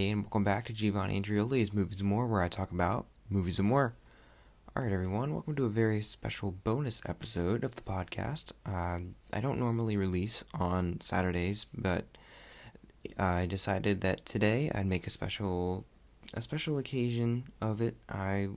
And 0.00 0.22
welcome 0.22 0.44
back 0.44 0.64
to 0.64 0.72
Giovanni 0.72 1.20
Andreoli's 1.20 1.74
Movies 1.74 2.00
and 2.00 2.08
More, 2.08 2.26
where 2.26 2.40
I 2.40 2.48
talk 2.48 2.70
about 2.70 3.04
movies 3.28 3.58
and 3.58 3.68
more. 3.68 3.92
Alright, 4.74 4.94
everyone, 4.94 5.34
welcome 5.34 5.54
to 5.56 5.66
a 5.66 5.68
very 5.68 6.00
special 6.00 6.52
bonus 6.52 7.02
episode 7.06 7.64
of 7.64 7.76
the 7.76 7.82
podcast. 7.82 8.52
Uh, 8.64 9.00
I 9.30 9.40
don't 9.42 9.58
normally 9.58 9.98
release 9.98 10.42
on 10.54 11.02
Saturdays, 11.02 11.66
but 11.74 12.06
I 13.18 13.44
decided 13.44 14.00
that 14.00 14.24
today 14.24 14.70
I'd 14.74 14.86
make 14.86 15.06
a 15.06 15.10
special 15.10 15.84
a 16.32 16.40
special 16.40 16.78
occasion 16.78 17.44
of 17.60 17.82
it. 17.82 17.94
I 18.08 18.48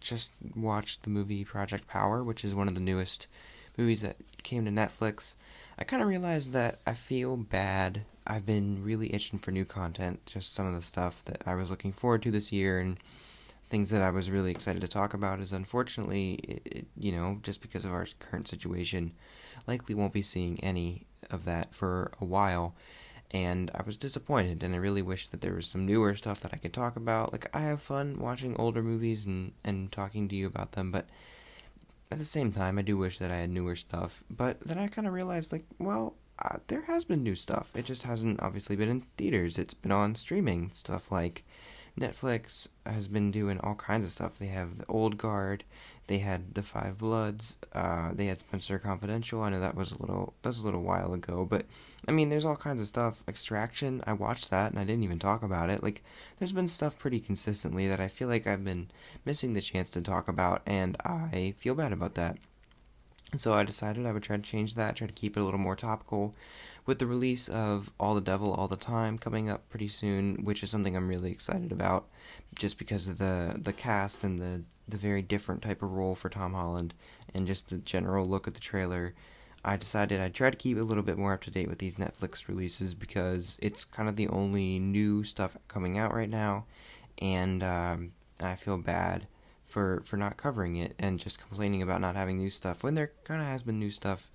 just 0.00 0.30
watched 0.54 1.04
the 1.04 1.10
movie 1.10 1.46
Project 1.46 1.88
Power, 1.88 2.22
which 2.22 2.44
is 2.44 2.54
one 2.54 2.68
of 2.68 2.74
the 2.74 2.80
newest 2.80 3.28
movies 3.78 4.02
that 4.02 4.16
came 4.42 4.66
to 4.66 4.70
Netflix. 4.70 5.36
I 5.78 5.84
kind 5.84 6.02
of 6.02 6.08
realized 6.08 6.52
that 6.52 6.80
I 6.86 6.92
feel 6.92 7.38
bad. 7.38 8.02
I've 8.26 8.46
been 8.46 8.82
really 8.82 9.12
itching 9.14 9.38
for 9.38 9.50
new 9.50 9.64
content, 9.64 10.24
just 10.26 10.54
some 10.54 10.66
of 10.66 10.74
the 10.74 10.82
stuff 10.82 11.24
that 11.26 11.42
I 11.46 11.54
was 11.54 11.70
looking 11.70 11.92
forward 11.92 12.22
to 12.22 12.30
this 12.30 12.52
year 12.52 12.80
and 12.80 12.98
things 13.68 13.90
that 13.90 14.02
I 14.02 14.10
was 14.10 14.30
really 14.30 14.50
excited 14.50 14.80
to 14.82 14.88
talk 14.88 15.14
about 15.14 15.40
is 15.40 15.52
unfortunately, 15.52 16.34
it, 16.34 16.62
it, 16.64 16.86
you 16.96 17.12
know, 17.12 17.38
just 17.42 17.60
because 17.60 17.84
of 17.84 17.92
our 17.92 18.06
current 18.20 18.48
situation, 18.48 19.12
likely 19.66 19.94
won't 19.94 20.12
be 20.12 20.22
seeing 20.22 20.62
any 20.62 21.06
of 21.30 21.44
that 21.44 21.74
for 21.74 22.12
a 22.20 22.24
while 22.24 22.74
and 23.30 23.70
I 23.74 23.82
was 23.82 23.96
disappointed 23.96 24.62
and 24.62 24.74
I 24.74 24.78
really 24.78 25.02
wish 25.02 25.28
that 25.28 25.40
there 25.40 25.54
was 25.54 25.66
some 25.66 25.86
newer 25.86 26.14
stuff 26.14 26.40
that 26.40 26.54
I 26.54 26.58
could 26.58 26.72
talk 26.72 26.96
about. 26.96 27.32
Like 27.32 27.54
I 27.54 27.60
have 27.60 27.82
fun 27.82 28.18
watching 28.18 28.56
older 28.56 28.82
movies 28.82 29.24
and 29.24 29.52
and 29.64 29.90
talking 29.90 30.28
to 30.28 30.36
you 30.36 30.46
about 30.46 30.72
them, 30.72 30.92
but 30.92 31.06
at 32.10 32.18
the 32.18 32.24
same 32.24 32.52
time 32.52 32.78
I 32.78 32.82
do 32.82 32.96
wish 32.96 33.18
that 33.18 33.30
I 33.30 33.38
had 33.38 33.50
newer 33.50 33.76
stuff. 33.76 34.22
But 34.30 34.60
then 34.60 34.78
I 34.78 34.86
kind 34.86 35.06
of 35.06 35.12
realized 35.12 35.52
like, 35.52 35.64
well, 35.78 36.14
uh, 36.38 36.58
there 36.66 36.82
has 36.82 37.04
been 37.04 37.22
new 37.22 37.34
stuff. 37.34 37.72
It 37.74 37.84
just 37.84 38.02
hasn't 38.02 38.42
obviously 38.42 38.76
been 38.76 38.88
in 38.88 39.06
theaters. 39.16 39.58
It's 39.58 39.74
been 39.74 39.92
on 39.92 40.14
streaming 40.14 40.70
stuff 40.72 41.10
like 41.10 41.44
Netflix 41.98 42.68
has 42.84 43.08
been 43.08 43.30
doing 43.30 43.58
all 43.60 43.74
kinds 43.74 44.04
of 44.04 44.10
stuff. 44.10 44.38
They 44.38 44.48
have 44.48 44.76
the 44.76 44.86
Old 44.86 45.16
Guard, 45.16 45.64
they 46.08 46.18
had 46.18 46.54
the 46.54 46.62
Five 46.62 46.98
Bloods, 46.98 47.56
uh, 47.72 48.10
they 48.12 48.26
had 48.26 48.38
Spenser 48.38 48.78
Confidential. 48.78 49.42
I 49.42 49.48
know 49.48 49.60
that 49.60 49.74
was 49.74 49.92
a 49.92 49.98
little 49.98 50.34
that 50.42 50.50
was 50.50 50.58
a 50.58 50.64
little 50.64 50.82
while 50.82 51.14
ago, 51.14 51.46
but 51.48 51.64
I 52.06 52.12
mean, 52.12 52.28
there's 52.28 52.44
all 52.44 52.56
kinds 52.56 52.82
of 52.82 52.86
stuff. 52.86 53.24
Extraction, 53.26 54.02
I 54.06 54.12
watched 54.12 54.50
that 54.50 54.72
and 54.72 54.78
I 54.78 54.84
didn't 54.84 55.04
even 55.04 55.18
talk 55.18 55.42
about 55.42 55.70
it. 55.70 55.82
Like, 55.82 56.04
there's 56.38 56.52
been 56.52 56.68
stuff 56.68 56.98
pretty 56.98 57.18
consistently 57.18 57.88
that 57.88 58.00
I 58.00 58.08
feel 58.08 58.28
like 58.28 58.46
I've 58.46 58.64
been 58.64 58.88
missing 59.24 59.54
the 59.54 59.62
chance 59.62 59.90
to 59.92 60.02
talk 60.02 60.28
about, 60.28 60.60
and 60.66 60.98
I 61.02 61.54
feel 61.56 61.74
bad 61.74 61.92
about 61.92 62.14
that. 62.16 62.36
So 63.34 63.52
I 63.54 63.64
decided 63.64 64.06
I 64.06 64.12
would 64.12 64.22
try 64.22 64.36
to 64.36 64.42
change 64.42 64.74
that, 64.74 64.96
try 64.96 65.06
to 65.06 65.12
keep 65.12 65.36
it 65.36 65.40
a 65.40 65.42
little 65.42 65.58
more 65.58 65.76
topical 65.76 66.34
with 66.86 67.00
the 67.00 67.06
release 67.06 67.48
of 67.48 67.90
All 67.98 68.14
the 68.14 68.20
Devil 68.20 68.54
All 68.54 68.68
the 68.68 68.76
Time 68.76 69.18
coming 69.18 69.50
up 69.50 69.68
pretty 69.68 69.88
soon, 69.88 70.44
which 70.44 70.62
is 70.62 70.70
something 70.70 70.96
I'm 70.96 71.08
really 71.08 71.32
excited 71.32 71.72
about, 71.72 72.06
just 72.54 72.78
because 72.78 73.08
of 73.08 73.18
the 73.18 73.58
the 73.60 73.72
cast 73.72 74.22
and 74.22 74.38
the 74.38 74.62
the 74.88 74.96
very 74.96 75.22
different 75.22 75.62
type 75.62 75.82
of 75.82 75.92
role 75.92 76.14
for 76.14 76.28
Tom 76.28 76.54
Holland, 76.54 76.94
and 77.34 77.46
just 77.46 77.68
the 77.68 77.78
general 77.78 78.26
look 78.26 78.46
at 78.46 78.54
the 78.54 78.60
trailer. 78.60 79.14
I 79.64 79.76
decided 79.76 80.20
I'd 80.20 80.34
try 80.34 80.50
to 80.50 80.56
keep 80.56 80.78
a 80.78 80.82
little 80.82 81.02
bit 81.02 81.18
more 81.18 81.32
up 81.32 81.40
to 81.42 81.50
date 81.50 81.68
with 81.68 81.80
these 81.80 81.96
Netflix 81.96 82.46
releases 82.46 82.94
because 82.94 83.58
it's 83.60 83.84
kind 83.84 84.08
of 84.08 84.14
the 84.14 84.28
only 84.28 84.78
new 84.78 85.24
stuff 85.24 85.56
coming 85.66 85.98
out 85.98 86.14
right 86.14 86.30
now, 86.30 86.66
and 87.18 87.64
um, 87.64 88.12
I 88.40 88.54
feel 88.54 88.78
bad 88.78 89.26
for 89.66 90.02
for 90.04 90.16
not 90.16 90.36
covering 90.36 90.76
it 90.76 90.94
and 90.98 91.18
just 91.18 91.38
complaining 91.40 91.82
about 91.82 92.00
not 92.00 92.16
having 92.16 92.38
new 92.38 92.50
stuff 92.50 92.82
when 92.82 92.94
there 92.94 93.12
kind 93.24 93.42
of 93.42 93.48
has 93.48 93.62
been 93.62 93.78
new 93.78 93.90
stuff. 93.90 94.30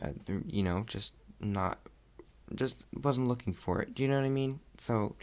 Uh, 0.00 0.10
you 0.46 0.62
know, 0.62 0.84
just 0.86 1.14
not 1.40 1.78
just 2.54 2.86
wasn't 3.02 3.28
looking 3.28 3.52
for 3.52 3.80
it. 3.80 3.94
Do 3.94 4.02
you 4.02 4.08
know 4.08 4.16
what 4.16 4.26
I 4.26 4.30
mean? 4.30 4.60
So 4.78 5.16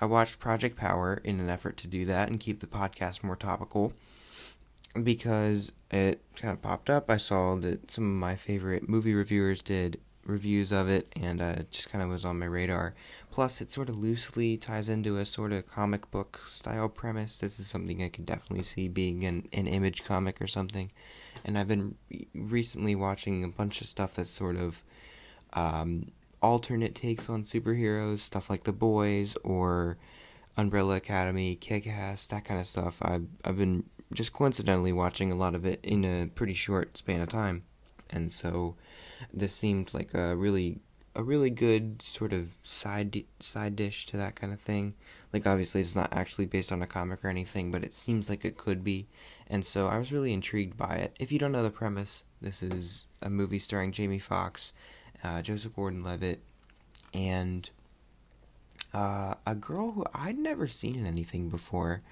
I 0.00 0.06
watched 0.06 0.38
Project 0.38 0.76
Power 0.76 1.20
in 1.24 1.40
an 1.40 1.50
effort 1.50 1.76
to 1.78 1.88
do 1.88 2.04
that 2.06 2.28
and 2.28 2.40
keep 2.40 2.60
the 2.60 2.66
podcast 2.66 3.22
more 3.22 3.36
topical 3.36 3.92
because 5.02 5.72
it 5.90 6.22
kind 6.36 6.52
of 6.52 6.62
popped 6.62 6.90
up. 6.90 7.10
I 7.10 7.16
saw 7.16 7.56
that 7.56 7.90
some 7.90 8.04
of 8.04 8.20
my 8.20 8.36
favorite 8.36 8.88
movie 8.88 9.14
reviewers 9.14 9.62
did 9.62 10.00
reviews 10.24 10.72
of 10.72 10.88
it 10.88 11.12
and 11.20 11.40
uh, 11.40 11.56
just 11.70 11.90
kind 11.90 12.02
of 12.02 12.10
was 12.10 12.24
on 12.24 12.38
my 12.38 12.46
radar. 12.46 12.94
Plus, 13.30 13.60
it 13.60 13.72
sort 13.72 13.88
of 13.88 13.96
loosely 13.96 14.56
ties 14.56 14.88
into 14.88 15.16
a 15.16 15.24
sort 15.24 15.52
of 15.52 15.66
comic 15.66 16.10
book 16.10 16.40
style 16.46 16.88
premise. 16.88 17.38
This 17.38 17.58
is 17.58 17.66
something 17.66 18.02
I 18.02 18.08
could 18.08 18.26
definitely 18.26 18.62
see 18.62 18.88
being 18.88 19.24
an, 19.24 19.48
an 19.52 19.66
image 19.66 20.04
comic 20.04 20.40
or 20.40 20.46
something. 20.46 20.90
And 21.44 21.58
I've 21.58 21.68
been 21.68 21.96
recently 22.34 22.94
watching 22.94 23.44
a 23.44 23.48
bunch 23.48 23.80
of 23.80 23.86
stuff 23.86 24.14
that's 24.14 24.30
sort 24.30 24.56
of 24.56 24.82
um, 25.54 26.12
alternate 26.40 26.94
takes 26.94 27.28
on 27.28 27.44
superheroes, 27.44 28.20
stuff 28.20 28.48
like 28.48 28.64
The 28.64 28.72
Boys 28.72 29.36
or 29.42 29.96
Umbrella 30.56 30.96
Academy, 30.96 31.54
Kick-Ass, 31.56 32.26
that 32.26 32.44
kind 32.44 32.60
of 32.60 32.66
stuff. 32.66 32.98
I've 33.02 33.26
I've 33.44 33.56
been 33.56 33.84
just 34.12 34.32
coincidentally 34.32 34.92
watching 34.92 35.32
a 35.32 35.34
lot 35.34 35.54
of 35.54 35.64
it 35.64 35.80
in 35.82 36.04
a 36.04 36.26
pretty 36.26 36.54
short 36.54 36.98
span 36.98 37.22
of 37.22 37.30
time, 37.30 37.64
and 38.12 38.32
so 38.32 38.76
this 39.32 39.54
seemed 39.54 39.92
like 39.94 40.14
a 40.14 40.36
really 40.36 40.80
a 41.14 41.22
really 41.22 41.50
good 41.50 42.00
sort 42.00 42.32
of 42.32 42.56
side 42.62 43.24
side 43.40 43.76
dish 43.76 44.06
to 44.06 44.16
that 44.16 44.34
kind 44.34 44.52
of 44.52 44.60
thing. 44.60 44.94
Like 45.32 45.46
obviously 45.46 45.80
it's 45.80 45.96
not 45.96 46.12
actually 46.12 46.46
based 46.46 46.72
on 46.72 46.82
a 46.82 46.86
comic 46.86 47.24
or 47.24 47.28
anything, 47.28 47.70
but 47.70 47.84
it 47.84 47.92
seems 47.92 48.30
like 48.30 48.44
it 48.44 48.56
could 48.56 48.82
be. 48.84 49.08
And 49.48 49.66
so 49.66 49.88
I 49.88 49.98
was 49.98 50.12
really 50.12 50.32
intrigued 50.32 50.76
by 50.76 50.96
it. 50.96 51.16
If 51.18 51.32
you 51.32 51.38
don't 51.38 51.52
know 51.52 51.62
the 51.62 51.70
premise, 51.70 52.24
this 52.40 52.62
is 52.62 53.06
a 53.20 53.28
movie 53.28 53.58
starring 53.58 53.92
Jamie 53.92 54.18
Foxx 54.18 54.72
uh, 55.24 55.42
Joseph 55.42 55.74
Gordon-Levitt, 55.74 56.40
and 57.14 57.68
uh, 58.92 59.34
a 59.46 59.54
girl 59.54 59.92
who 59.92 60.04
I'd 60.14 60.38
never 60.38 60.66
seen 60.66 60.96
in 60.96 61.06
anything 61.06 61.48
before. 61.48 62.02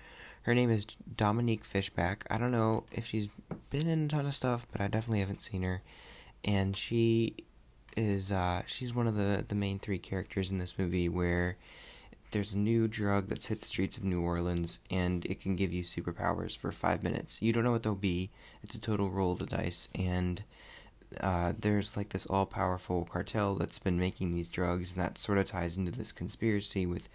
Her 0.42 0.54
name 0.54 0.70
is 0.70 0.86
Dominique 1.16 1.64
Fishback. 1.64 2.26
I 2.30 2.38
don't 2.38 2.52
know 2.52 2.84
if 2.92 3.06
she's 3.06 3.28
been 3.68 3.88
in 3.88 4.06
a 4.06 4.08
ton 4.08 4.26
of 4.26 4.34
stuff, 4.34 4.66
but 4.72 4.80
I 4.80 4.88
definitely 4.88 5.20
haven't 5.20 5.40
seen 5.40 5.62
her. 5.62 5.82
And 6.44 6.76
she 6.76 7.34
is 7.96 8.32
uh, 8.32 8.62
she's 8.66 8.94
one 8.94 9.06
of 9.06 9.16
the 9.16 9.44
the 9.46 9.54
main 9.54 9.78
three 9.78 9.98
characters 9.98 10.50
in 10.50 10.58
this 10.58 10.78
movie 10.78 11.08
where 11.08 11.56
there's 12.30 12.54
a 12.54 12.58
new 12.58 12.86
drug 12.86 13.28
that's 13.28 13.46
hit 13.46 13.60
the 13.60 13.66
streets 13.66 13.98
of 13.98 14.04
New 14.04 14.22
Orleans 14.22 14.78
and 14.90 15.24
it 15.26 15.40
can 15.40 15.56
give 15.56 15.72
you 15.72 15.82
superpowers 15.82 16.56
for 16.56 16.70
five 16.70 17.02
minutes. 17.02 17.42
You 17.42 17.52
don't 17.52 17.64
know 17.64 17.72
what 17.72 17.82
they'll 17.82 17.94
be. 17.94 18.30
It's 18.62 18.76
a 18.76 18.80
total 18.80 19.10
roll 19.10 19.32
of 19.32 19.40
the 19.40 19.46
dice 19.46 19.88
and 19.96 20.42
uh, 21.20 21.52
there's 21.58 21.96
like 21.96 22.10
this 22.10 22.26
all 22.26 22.46
powerful 22.46 23.04
cartel 23.04 23.54
that's 23.54 23.78
been 23.78 23.98
making 23.98 24.30
these 24.30 24.48
drugs, 24.48 24.92
and 24.92 25.02
that 25.02 25.18
sort 25.18 25.38
of 25.38 25.46
ties 25.46 25.76
into 25.76 25.90
this 25.90 26.12
conspiracy 26.12 26.86
with 26.86 27.08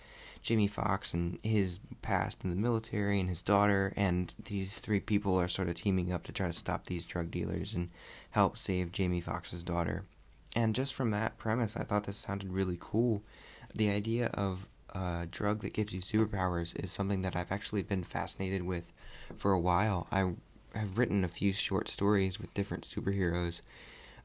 Jamie 0.46 0.68
Foxx 0.68 1.16
and 1.16 1.40
his 1.42 1.80
past 2.04 2.44
in 2.44 2.52
the 2.52 2.56
military 2.56 3.20
and 3.20 3.28
his 3.28 3.42
daughter, 3.42 3.92
and 3.96 4.32
these 4.46 4.78
three 4.78 5.00
people 5.00 5.42
are 5.42 5.48
sort 5.48 5.68
of 5.68 5.74
teaming 5.74 6.14
up 6.14 6.24
to 6.24 6.32
try 6.32 6.46
to 6.46 6.54
stop 6.54 6.86
these 6.86 7.04
drug 7.04 7.32
dealers 7.32 7.74
and 7.74 7.90
help 8.30 8.56
save 8.56 8.92
Jamie 8.92 9.22
Foxx's 9.22 9.64
daughter. 9.64 10.04
And 10.56 10.76
just 10.76 10.94
from 10.94 11.10
that 11.10 11.40
premise, 11.40 11.76
I 11.76 11.84
thought 11.84 12.04
this 12.04 12.18
sounded 12.18 12.54
really 12.54 12.78
cool. 12.80 13.24
The 13.74 13.90
idea 13.90 14.28
of 14.36 14.68
a 14.94 15.28
drug 15.30 15.62
that 15.62 15.74
gives 15.74 15.94
you 15.94 16.00
superpowers 16.00 16.80
is 16.82 16.92
something 16.92 17.24
that 17.24 17.36
I've 17.36 17.52
actually 17.52 17.82
been 17.82 18.04
fascinated 18.04 18.62
with 18.62 18.94
for 19.36 19.52
a 19.52 19.60
while. 19.60 20.08
I 20.12 20.32
have 20.76 21.00
written 21.00 21.24
a 21.24 21.28
few 21.28 21.54
short 21.54 21.90
stories 21.90 22.40
with 22.40 22.54
different 22.54 22.84
superheroes, 22.84 23.62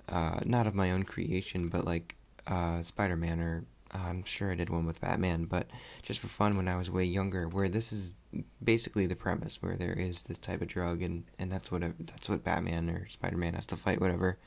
uh, 0.07 0.41
not 0.45 0.67
of 0.67 0.75
my 0.75 0.91
own 0.91 1.05
creation, 1.05 1.69
but 1.69 1.87
like 1.87 2.17
uh, 2.47 2.83
Spider 2.83 3.17
Man 3.17 3.41
or 3.41 3.65
I'm 3.93 4.25
sure 4.25 4.51
I 4.51 4.55
did 4.55 4.71
one 4.71 4.87
with 4.87 5.01
Batman, 5.01 5.45
but 5.45 5.69
just 6.03 6.21
for 6.21 6.28
fun 6.28 6.56
when 6.56 6.69
I 6.69 6.77
was 6.77 6.91
way 6.91 7.05
younger, 7.05 7.49
where 7.49 7.69
this 7.69 7.93
is 7.93 8.15
basically 8.63 9.07
the 9.07 9.16
premise, 9.16 9.60
where 9.60 9.77
there 9.77 9.92
is 9.92 10.25
this 10.25 10.39
type 10.39 10.63
of 10.63 10.69
drug, 10.69 11.03
and, 11.03 11.25
and 11.39 11.51
that's 11.51 11.72
what 11.72 11.83
that's 11.98 12.28
what 12.28 12.45
Batman 12.45 12.89
or 12.89 13.09
Spider 13.09 13.37
Man 13.37 13.54
has 13.54 13.66
to 13.66 13.77
fight, 13.77 14.01
whatever. 14.01 14.39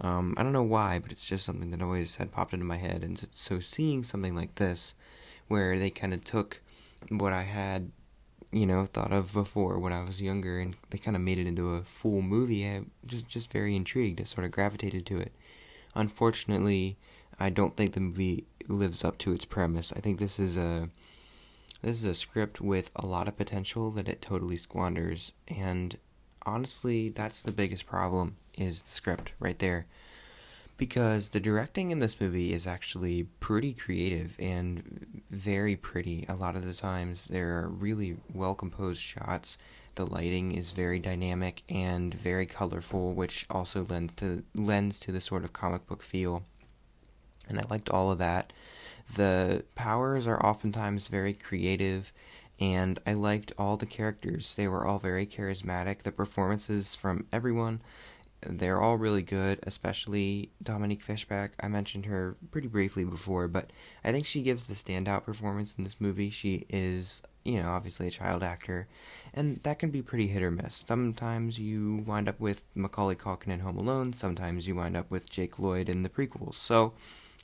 Um, 0.00 0.34
I 0.36 0.42
don't 0.42 0.52
know 0.52 0.62
why, 0.62 0.98
but 0.98 1.12
it's 1.12 1.26
just 1.26 1.44
something 1.44 1.70
that 1.70 1.82
always 1.82 2.16
had 2.16 2.32
popped 2.32 2.52
into 2.52 2.66
my 2.66 2.76
head, 2.76 3.02
and 3.02 3.18
so 3.32 3.60
seeing 3.60 4.04
something 4.04 4.34
like 4.34 4.56
this, 4.56 4.94
where 5.48 5.78
they 5.78 5.90
kind 5.90 6.12
of 6.12 6.24
took 6.24 6.60
what 7.08 7.32
I 7.32 7.42
had 7.42 7.90
you 8.52 8.66
know 8.66 8.84
thought 8.84 9.12
of 9.12 9.32
before 9.32 9.78
when 9.78 9.92
I 9.92 10.04
was 10.04 10.22
younger, 10.22 10.60
and 10.60 10.76
they 10.90 10.98
kind 10.98 11.16
of 11.16 11.22
made 11.22 11.38
it 11.38 11.46
into 11.46 11.74
a 11.74 11.82
full 11.82 12.22
movie. 12.22 12.66
I 12.66 12.84
just 13.06 13.28
just 13.28 13.52
very 13.52 13.74
intrigued. 13.76 14.20
I 14.20 14.24
sort 14.24 14.44
of 14.44 14.52
gravitated 14.52 15.06
to 15.06 15.18
it. 15.18 15.32
Unfortunately, 15.94 16.96
I 17.38 17.50
don't 17.50 17.76
think 17.76 17.92
the 17.92 18.00
movie 18.00 18.46
lives 18.68 19.04
up 19.04 19.18
to 19.18 19.32
its 19.32 19.44
premise. 19.44 19.92
I 19.96 20.00
think 20.00 20.18
this 20.18 20.38
is 20.38 20.56
a 20.56 20.88
this 21.82 21.98
is 22.02 22.04
a 22.04 22.14
script 22.14 22.60
with 22.60 22.90
a 22.96 23.06
lot 23.06 23.28
of 23.28 23.36
potential 23.36 23.90
that 23.92 24.08
it 24.08 24.22
totally 24.22 24.56
squanders, 24.56 25.32
and 25.48 25.98
honestly, 26.46 27.10
that's 27.10 27.42
the 27.42 27.52
biggest 27.52 27.86
problem 27.86 28.36
is 28.56 28.82
the 28.82 28.90
script 28.90 29.32
right 29.38 29.58
there 29.58 29.86
because 30.76 31.30
the 31.30 31.40
directing 31.40 31.90
in 31.90 32.00
this 32.00 32.20
movie 32.20 32.52
is 32.52 32.66
actually 32.66 33.24
pretty 33.40 33.72
creative 33.72 34.36
and 34.38 35.22
very 35.30 35.76
pretty. 35.76 36.24
A 36.28 36.34
lot 36.34 36.56
of 36.56 36.64
the 36.66 36.74
times, 36.74 37.26
there 37.28 37.58
are 37.58 37.68
really 37.68 38.16
well 38.32 38.54
composed 38.54 39.00
shots. 39.00 39.56
The 39.94 40.06
lighting 40.06 40.52
is 40.52 40.72
very 40.72 40.98
dynamic 40.98 41.62
and 41.68 42.12
very 42.12 42.46
colorful, 42.46 43.12
which 43.12 43.46
also 43.48 43.86
lends 43.88 44.14
to 44.16 44.42
lends 44.54 44.98
to 45.00 45.12
the 45.12 45.20
sort 45.20 45.44
of 45.44 45.52
comic 45.52 45.86
book 45.86 46.02
feel. 46.02 46.42
And 47.48 47.58
I 47.58 47.62
liked 47.68 47.90
all 47.90 48.10
of 48.10 48.18
that. 48.18 48.52
The 49.16 49.64
powers 49.74 50.26
are 50.26 50.44
oftentimes 50.44 51.08
very 51.08 51.34
creative, 51.34 52.12
and 52.58 52.98
I 53.06 53.12
liked 53.12 53.52
all 53.58 53.76
the 53.76 53.86
characters. 53.86 54.54
They 54.54 54.68
were 54.68 54.86
all 54.86 54.98
very 54.98 55.26
charismatic. 55.26 56.02
The 56.02 56.12
performances 56.12 56.94
from 56.94 57.26
everyone, 57.32 57.82
they're 58.40 58.80
all 58.80 58.96
really 58.96 59.22
good, 59.22 59.60
especially 59.64 60.50
Dominique 60.62 61.02
Fishback. 61.02 61.52
I 61.60 61.68
mentioned 61.68 62.06
her 62.06 62.36
pretty 62.50 62.68
briefly 62.68 63.04
before, 63.04 63.48
but 63.48 63.70
I 64.04 64.12
think 64.12 64.26
she 64.26 64.42
gives 64.42 64.64
the 64.64 64.74
standout 64.74 65.24
performance 65.24 65.74
in 65.76 65.84
this 65.84 66.00
movie. 66.00 66.30
She 66.30 66.64
is, 66.68 67.22
you 67.44 67.62
know, 67.62 67.70
obviously 67.70 68.08
a 68.08 68.10
child 68.10 68.42
actor, 68.42 68.86
and 69.32 69.56
that 69.58 69.78
can 69.78 69.90
be 69.90 70.02
pretty 70.02 70.28
hit 70.28 70.42
or 70.42 70.50
miss. 70.50 70.84
Sometimes 70.86 71.58
you 71.58 72.04
wind 72.06 72.28
up 72.28 72.40
with 72.40 72.64
Macaulay 72.74 73.16
Culkin 73.16 73.48
in 73.48 73.60
Home 73.60 73.78
Alone, 73.78 74.12
sometimes 74.12 74.66
you 74.66 74.74
wind 74.74 74.96
up 74.96 75.10
with 75.10 75.28
Jake 75.28 75.58
Lloyd 75.58 75.88
in 75.88 76.02
the 76.02 76.08
prequels. 76.08 76.54
So 76.54 76.94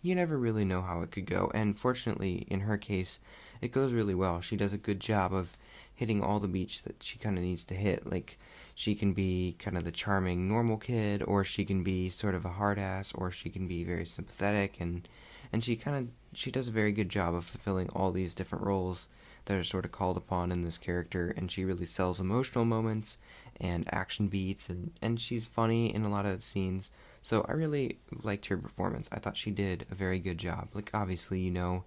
you 0.03 0.15
never 0.15 0.39
really 0.39 0.65
know 0.65 0.83
how 0.83 1.03
it 1.03 1.11
could 1.11 1.27
go, 1.27 1.51
and 1.55 1.79
fortunately, 1.79 2.47
in 2.49 2.61
her 2.61 2.79
case, 2.79 3.19
it 3.61 3.73
goes 3.73 3.93
really 3.93 4.15
well. 4.15 4.41
She 4.41 4.57
does 4.57 4.73
a 4.73 4.79
good 4.79 5.01
job 5.01 5.35
of 5.35 5.57
hitting 5.95 6.23
all 6.23 6.41
the 6.41 6.49
beats 6.49 6.81
that 6.81 7.03
she 7.03 7.19
kind 7.19 7.37
of 7.37 7.45
needs 7.45 7.65
to 7.67 7.75
hit. 7.75 8.11
Like, 8.11 8.39
she 8.75 8.95
can 8.95 9.13
be 9.13 9.57
kind 9.59 9.77
of 9.77 9.85
the 9.85 9.93
charming 9.93 10.49
normal 10.49 10.79
kid, 10.79 11.23
or 11.23 11.45
she 11.45 11.67
can 11.67 11.83
be 11.83 12.09
sort 12.09 12.35
of 12.35 12.47
a 12.47 12.51
hard 12.51 12.79
ass, 12.79 13.13
or 13.15 13.31
she 13.31 13.51
can 13.51 13.69
be 13.69 13.85
very 13.85 14.07
sympathetic, 14.07 14.81
and 14.81 15.07
and 15.53 15.63
she 15.63 15.77
kind 15.77 15.97
of 15.97 16.37
she 16.37 16.51
does 16.51 16.69
a 16.69 16.73
very 16.73 16.93
good 16.93 17.09
job 17.09 17.35
of 17.35 17.45
fulfilling 17.45 17.91
all 17.91 18.13
these 18.13 18.35
different 18.35 18.65
roles 18.65 19.09
that 19.45 19.57
are 19.57 19.65
sort 19.65 19.85
of 19.85 19.93
called 19.93 20.17
upon 20.17 20.53
in 20.53 20.65
this 20.65 20.79
character, 20.79 21.35
and 21.37 21.51
she 21.51 21.65
really 21.65 21.85
sells 21.85 22.21
emotional 22.21 22.65
moments 22.65 23.19
and 23.61 23.93
action 23.93 24.29
beats, 24.29 24.71
and 24.71 24.93
and 25.03 25.21
she's 25.21 25.47
funny 25.47 25.95
in 25.95 26.05
a 26.05 26.11
lot 26.11 26.25
of 26.25 26.43
scenes. 26.43 26.91
So 27.23 27.45
I 27.49 27.53
really 27.53 27.99
liked 28.23 28.47
her 28.47 28.57
performance. 28.57 29.09
I 29.13 29.19
thought 29.19 29.37
she 29.37 29.51
did 29.51 29.87
a 29.91 29.95
very 29.95 30.21
good 30.21 30.39
job. 30.39 30.69
Like 30.73 30.91
obviously, 30.95 31.41
you 31.41 31.51
know, 31.51 31.85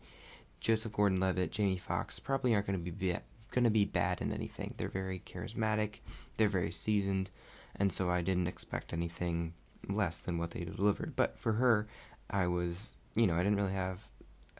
Joseph 0.59 0.94
Gordon-Levitt, 0.94 1.51
Jamie 1.51 1.77
Foxx 1.77 2.19
probably 2.19 2.53
aren't 2.53 2.68
going 2.68 2.83
to 2.83 2.91
be 2.91 3.18
going 3.51 3.63
to 3.63 3.69
be 3.69 3.85
bad 3.85 4.21
in 4.21 4.33
anything. 4.33 4.74
They're 4.77 4.89
very 4.89 5.19
charismatic, 5.19 6.00
they're 6.38 6.47
very 6.47 6.71
seasoned, 6.71 7.30
and 7.75 7.91
so 7.94 8.09
I 8.09 8.21
didn't 8.21 8.47
expect 8.47 8.94
anything 8.94 9.53
less 9.88 10.19
than 10.19 10.38
what 10.38 10.51
they 10.51 10.63
delivered. 10.63 11.15
But 11.15 11.38
for 11.38 11.53
her, 11.53 11.88
I 12.29 12.47
was, 12.47 12.95
you 13.15 13.27
know, 13.27 13.36
I 13.36 13.44
didn't 13.44 13.57
really 13.57 13.74
have 13.74 14.07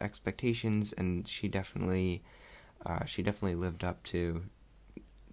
expectations, 0.00 0.92
and 0.92 1.26
she 1.26 1.48
definitely, 1.48 2.22
uh, 2.86 3.04
she 3.04 3.22
definitely 3.22 3.56
lived 3.56 3.82
up 3.82 4.02
to 4.04 4.44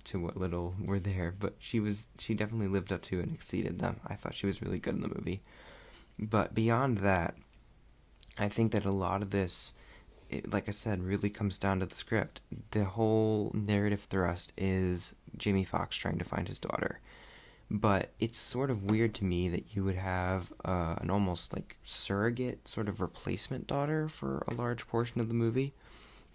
to 0.05 0.19
what 0.19 0.37
little 0.37 0.75
were 0.79 0.99
there. 0.99 1.33
But 1.37 1.55
she 1.59 1.79
was, 1.79 2.07
she 2.17 2.33
definitely 2.33 2.67
lived 2.67 2.91
up 2.91 3.01
to 3.03 3.19
and 3.19 3.33
exceeded 3.33 3.79
them. 3.79 3.99
I 4.05 4.15
thought 4.15 4.35
she 4.35 4.47
was 4.47 4.61
really 4.61 4.79
good 4.79 4.95
in 4.95 5.01
the 5.01 5.07
movie. 5.07 5.41
But 6.17 6.53
beyond 6.53 6.99
that, 6.99 7.35
I 8.37 8.49
think 8.49 8.71
that 8.71 8.85
a 8.85 8.91
lot 8.91 9.21
of 9.21 9.31
this 9.31 9.73
it, 10.31 10.51
like 10.51 10.69
I 10.69 10.71
said, 10.71 11.03
really 11.03 11.29
comes 11.29 11.57
down 11.57 11.79
to 11.79 11.85
the 11.85 11.95
script. 11.95 12.41
The 12.71 12.85
whole 12.85 13.51
narrative 13.53 14.01
thrust 14.09 14.53
is 14.57 15.13
Jamie 15.37 15.65
Foxx 15.65 15.97
trying 15.97 16.17
to 16.17 16.25
find 16.25 16.47
his 16.47 16.57
daughter. 16.57 16.99
But 17.69 18.11
it's 18.19 18.39
sort 18.39 18.71
of 18.71 18.89
weird 18.89 19.13
to 19.15 19.25
me 19.25 19.49
that 19.49 19.75
you 19.75 19.83
would 19.83 19.95
have 19.95 20.51
uh, 20.65 20.95
an 20.99 21.09
almost 21.09 21.53
like 21.53 21.77
surrogate 21.83 22.67
sort 22.67 22.89
of 22.89 22.99
replacement 22.99 23.67
daughter 23.67 24.09
for 24.09 24.43
a 24.47 24.53
large 24.53 24.87
portion 24.87 25.21
of 25.21 25.27
the 25.27 25.33
movie 25.33 25.73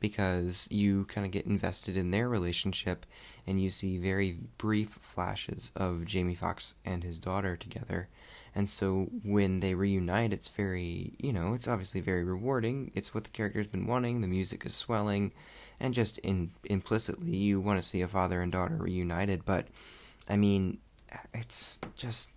because 0.00 0.68
you 0.70 1.04
kind 1.06 1.26
of 1.26 1.32
get 1.32 1.46
invested 1.46 1.96
in 1.96 2.10
their 2.10 2.28
relationship 2.28 3.06
and 3.46 3.60
you 3.60 3.70
see 3.70 3.98
very 3.98 4.38
brief 4.58 4.90
flashes 5.00 5.70
of 5.74 6.04
Jamie 6.04 6.34
Foxx 6.34 6.74
and 6.84 7.02
his 7.02 7.18
daughter 7.18 7.56
together 7.56 8.08
and 8.56 8.70
so 8.70 9.10
when 9.22 9.60
they 9.60 9.74
reunite, 9.74 10.32
it's 10.32 10.48
very, 10.48 11.12
you 11.18 11.30
know, 11.30 11.52
it's 11.52 11.68
obviously 11.68 12.00
very 12.00 12.24
rewarding. 12.24 12.90
It's 12.94 13.12
what 13.12 13.24
the 13.24 13.30
character's 13.30 13.66
been 13.66 13.86
wanting. 13.86 14.22
The 14.22 14.28
music 14.28 14.64
is 14.64 14.74
swelling, 14.74 15.32
and 15.78 15.92
just 15.92 16.16
in 16.18 16.52
implicitly, 16.64 17.36
you 17.36 17.60
want 17.60 17.82
to 17.82 17.86
see 17.86 18.00
a 18.00 18.08
father 18.08 18.40
and 18.40 18.50
daughter 18.50 18.76
reunited. 18.76 19.44
But 19.44 19.66
I 20.26 20.38
mean, 20.38 20.78
it's 21.34 21.78
just 21.96 22.30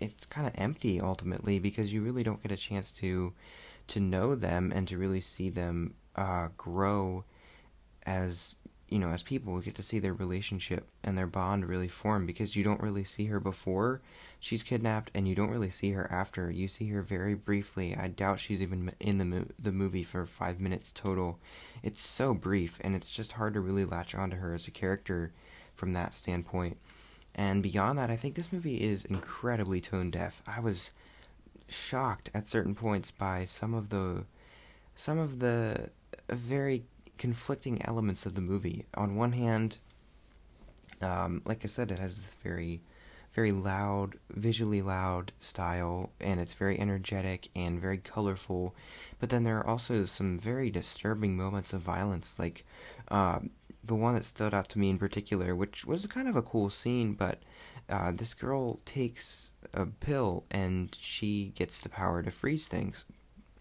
it's 0.00 0.26
kind 0.26 0.44
of 0.44 0.54
empty 0.56 1.00
ultimately 1.00 1.60
because 1.60 1.92
you 1.92 2.02
really 2.02 2.24
don't 2.24 2.42
get 2.42 2.50
a 2.50 2.56
chance 2.56 2.90
to 2.94 3.32
to 3.86 4.00
know 4.00 4.34
them 4.34 4.72
and 4.74 4.88
to 4.88 4.98
really 4.98 5.20
see 5.20 5.50
them 5.50 5.94
uh, 6.16 6.48
grow 6.56 7.24
as 8.06 8.56
you 8.88 8.98
know 8.98 9.10
as 9.10 9.22
people. 9.22 9.54
We 9.54 9.62
get 9.62 9.76
to 9.76 9.82
see 9.82 9.98
their 9.98 10.14
relationship 10.14 10.88
and 11.04 11.16
their 11.16 11.26
bond 11.26 11.66
really 11.66 11.88
form 11.88 12.26
because 12.26 12.56
you 12.56 12.64
don't 12.64 12.82
really 12.82 13.04
see 13.04 13.26
her 13.26 13.40
before 13.40 14.00
she's 14.40 14.62
kidnapped, 14.62 15.10
and 15.14 15.28
you 15.28 15.34
don't 15.34 15.50
really 15.50 15.70
see 15.70 15.92
her 15.92 16.10
after. 16.10 16.50
You 16.50 16.66
see 16.66 16.88
her 16.88 17.02
very 17.02 17.34
briefly. 17.34 17.94
I 17.94 18.08
doubt 18.08 18.40
she's 18.40 18.62
even 18.62 18.90
in 18.98 19.18
the 19.18 19.24
mo- 19.24 19.48
the 19.58 19.72
movie 19.72 20.02
for 20.02 20.26
five 20.26 20.58
minutes 20.58 20.90
total. 20.92 21.38
It's 21.82 22.02
so 22.02 22.34
brief, 22.34 22.80
and 22.82 22.96
it's 22.96 23.12
just 23.12 23.32
hard 23.32 23.54
to 23.54 23.60
really 23.60 23.84
latch 23.84 24.14
onto 24.14 24.38
her 24.38 24.54
as 24.54 24.66
a 24.66 24.72
character 24.72 25.32
from 25.74 25.92
that 25.92 26.14
standpoint. 26.14 26.78
And 27.34 27.62
beyond 27.62 27.98
that, 27.98 28.10
I 28.10 28.16
think 28.16 28.34
this 28.34 28.52
movie 28.52 28.80
is 28.80 29.04
incredibly 29.04 29.80
tone 29.80 30.10
deaf. 30.10 30.42
I 30.46 30.60
was 30.60 30.92
shocked 31.68 32.30
at 32.34 32.48
certain 32.48 32.74
points 32.74 33.10
by 33.10 33.44
some 33.44 33.74
of 33.74 33.90
the 33.90 34.24
some 34.96 35.18
of 35.18 35.38
the 35.38 35.90
very 36.34 36.84
conflicting 37.18 37.84
elements 37.86 38.26
of 38.26 38.34
the 38.34 38.40
movie. 38.40 38.86
On 38.94 39.16
one 39.16 39.32
hand, 39.32 39.78
um, 41.00 41.42
like 41.44 41.64
I 41.64 41.68
said, 41.68 41.90
it 41.90 41.98
has 41.98 42.18
this 42.18 42.36
very 42.42 42.80
very 43.32 43.52
loud, 43.52 44.16
visually 44.30 44.82
loud 44.82 45.32
style, 45.38 46.10
and 46.20 46.40
it's 46.40 46.54
very 46.54 46.78
energetic 46.78 47.48
and 47.54 47.80
very 47.80 47.98
colorful. 47.98 48.74
But 49.20 49.30
then 49.30 49.44
there 49.44 49.58
are 49.58 49.66
also 49.66 50.04
some 50.04 50.38
very 50.38 50.70
disturbing 50.70 51.36
moments 51.36 51.72
of 51.72 51.80
violence, 51.80 52.38
like 52.38 52.64
uh, 53.08 53.40
the 53.84 53.94
one 53.94 54.14
that 54.14 54.24
stood 54.24 54.52
out 54.52 54.68
to 54.70 54.78
me 54.78 54.90
in 54.90 54.98
particular, 54.98 55.54
which 55.54 55.84
was 55.84 56.06
kind 56.06 56.28
of 56.28 56.36
a 56.36 56.42
cool 56.42 56.70
scene, 56.70 57.14
but 57.14 57.38
uh, 57.88 58.12
this 58.12 58.34
girl 58.34 58.80
takes 58.84 59.52
a 59.72 59.86
pill 59.86 60.44
and 60.50 60.96
she 61.00 61.52
gets 61.54 61.80
the 61.80 61.88
power 61.88 62.22
to 62.22 62.30
freeze 62.30 62.66
things. 62.66 63.04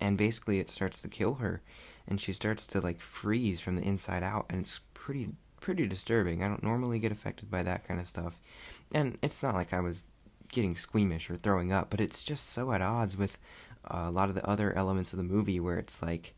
And 0.01 0.17
basically, 0.17 0.59
it 0.59 0.69
starts 0.69 1.01
to 1.01 1.09
kill 1.09 1.35
her, 1.35 1.61
and 2.09 2.19
she 2.19 2.33
starts 2.33 2.67
to 2.67 2.81
like 2.81 2.99
freeze 2.99 3.61
from 3.61 3.75
the 3.75 3.87
inside 3.87 4.23
out, 4.23 4.47
and 4.49 4.59
it's 4.59 4.81
pretty 4.93 5.29
pretty 5.61 5.87
disturbing. 5.87 6.43
I 6.43 6.47
don't 6.47 6.63
normally 6.63 6.99
get 6.99 7.11
affected 7.11 7.51
by 7.51 7.63
that 7.63 7.87
kind 7.87 7.99
of 7.99 8.07
stuff. 8.07 8.39
And 8.93 9.17
it's 9.21 9.43
not 9.43 9.53
like 9.53 9.73
I 9.73 9.79
was 9.79 10.03
getting 10.51 10.75
squeamish 10.75 11.29
or 11.29 11.35
throwing 11.35 11.71
up, 11.71 11.89
but 11.89 12.01
it's 12.01 12.23
just 12.23 12.49
so 12.49 12.71
at 12.71 12.81
odds 12.81 13.17
with 13.17 13.37
uh, 13.85 14.05
a 14.07 14.11
lot 14.11 14.29
of 14.29 14.35
the 14.35 14.47
other 14.47 14.75
elements 14.75 15.13
of 15.13 15.17
the 15.17 15.23
movie 15.23 15.59
where 15.59 15.77
it's 15.77 16.01
like, 16.01 16.33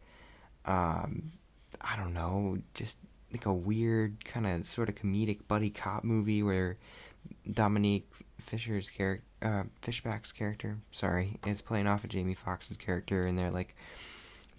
um, 0.65 1.31
I 1.79 1.95
don't 1.97 2.13
know, 2.13 2.57
just 2.73 2.97
like 3.31 3.45
a 3.45 3.53
weird 3.53 4.25
kind 4.25 4.45
of 4.45 4.65
sort 4.65 4.89
of 4.89 4.95
comedic 4.95 5.47
buddy 5.47 5.69
cop 5.69 6.03
movie 6.03 6.43
where 6.43 6.77
Dominique 7.49 8.11
Fisher's 8.39 8.89
character, 8.89 9.23
uh, 9.41 9.63
Fishback's 9.81 10.31
character, 10.31 10.77
sorry, 10.91 11.39
is 11.47 11.61
playing 11.61 11.87
off 11.87 12.03
of 12.03 12.09
Jamie 12.09 12.33
Foxx's 12.33 12.77
character, 12.77 13.25
and 13.25 13.37
they're 13.37 13.51
like 13.51 13.75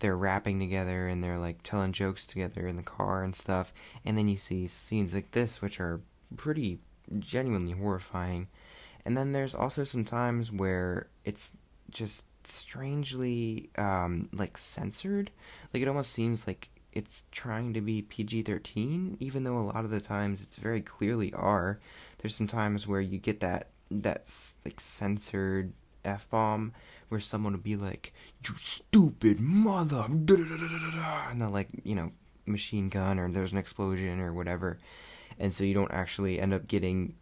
they're 0.02 0.16
rapping 0.16 0.58
together 0.58 1.06
and 1.06 1.22
they're 1.22 1.38
like 1.38 1.62
telling 1.62 1.92
jokes 1.92 2.26
together 2.26 2.66
in 2.66 2.76
the 2.76 2.82
car 2.82 3.22
and 3.22 3.34
stuff. 3.34 3.72
And 4.04 4.18
then 4.18 4.28
you 4.28 4.36
see 4.36 4.66
scenes 4.66 5.14
like 5.14 5.30
this, 5.30 5.62
which 5.62 5.80
are 5.80 6.00
pretty 6.36 6.80
genuinely 7.20 7.72
horrifying. 7.72 8.48
And 9.04 9.16
then 9.16 9.32
there's 9.32 9.54
also 9.54 9.84
some 9.84 10.04
times 10.04 10.50
where 10.50 11.06
it's 11.24 11.52
just 11.90 12.24
strangely 12.42 13.70
um, 13.78 14.28
like 14.32 14.58
censored. 14.58 15.30
Like 15.72 15.84
it 15.84 15.88
almost 15.88 16.10
seems 16.12 16.48
like 16.48 16.68
it's 16.92 17.24
trying 17.30 17.72
to 17.74 17.80
be 17.80 18.02
PG 18.02 18.42
13, 18.42 19.18
even 19.20 19.44
though 19.44 19.56
a 19.56 19.60
lot 19.60 19.84
of 19.84 19.90
the 19.90 20.00
times 20.00 20.42
it's 20.42 20.56
very 20.56 20.80
clearly 20.80 21.32
R. 21.32 21.78
There's 22.18 22.34
some 22.34 22.48
times 22.48 22.88
where 22.88 23.00
you 23.00 23.18
get 23.18 23.38
that 23.38 23.68
that's 23.88 24.56
like 24.64 24.80
censored 24.80 25.72
f 26.04 26.28
bomb 26.30 26.72
where 27.08 27.20
someone 27.20 27.52
would 27.52 27.62
be 27.62 27.76
like, 27.76 28.12
"You 28.46 28.54
stupid 28.58 29.40
mother," 29.40 30.04
and 30.08 31.40
they're 31.40 31.48
like, 31.48 31.68
you 31.84 31.94
know, 31.94 32.12
machine 32.46 32.88
gun 32.88 33.18
or 33.18 33.30
there's 33.30 33.52
an 33.52 33.58
explosion 33.58 34.20
or 34.20 34.32
whatever, 34.32 34.78
and 35.38 35.54
so 35.54 35.64
you 35.64 35.74
don't 35.74 35.92
actually 35.92 36.40
end 36.40 36.54
up 36.54 36.66
getting 36.66 37.14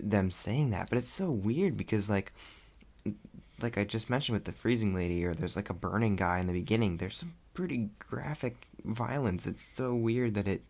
them 0.00 0.30
saying 0.30 0.70
that. 0.70 0.88
But 0.88 0.98
it's 0.98 1.08
so 1.08 1.30
weird 1.30 1.76
because 1.76 2.08
like, 2.08 2.32
like 3.60 3.78
I 3.78 3.84
just 3.84 4.10
mentioned 4.10 4.34
with 4.34 4.44
the 4.44 4.52
freezing 4.52 4.94
lady, 4.94 5.24
or 5.24 5.34
there's 5.34 5.56
like 5.56 5.70
a 5.70 5.74
burning 5.74 6.16
guy 6.16 6.38
in 6.38 6.46
the 6.46 6.52
beginning. 6.52 6.96
There's 6.96 7.16
some 7.16 7.34
pretty 7.54 7.90
graphic 7.98 8.68
violence. 8.84 9.46
It's 9.46 9.62
so 9.62 9.94
weird 9.94 10.34
that 10.34 10.46
it 10.46 10.62